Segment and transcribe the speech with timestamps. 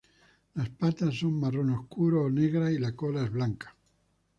[0.55, 3.75] Las patas son marrón obscuro o negras y la cola es blanca.